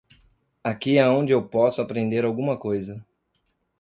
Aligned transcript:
Aqui 0.63 0.97
é 0.97 1.07
onde 1.07 1.31
eu 1.31 1.47
posso 1.47 1.79
aprender 1.79 2.25
alguma 2.25 2.57
coisa. 2.57 3.05